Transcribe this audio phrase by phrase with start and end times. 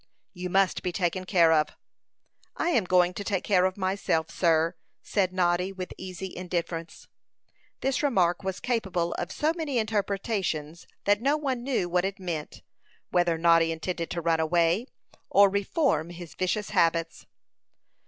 [0.33, 1.75] "You must be taken care of."
[2.57, 7.07] "I am going to take care of myself, sir," said Noddy, with easy indifference.
[7.81, 12.63] This remark was capable of so many interpretations that no one knew what it meant
[13.11, 14.87] whether Noddy intended to run away,
[15.29, 17.27] or reform his vicious habits.